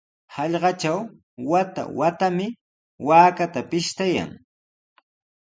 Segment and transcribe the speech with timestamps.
[0.35, 0.99] Hallqatraw
[1.51, 2.47] wata-watami
[3.07, 4.29] waakata pishtayan.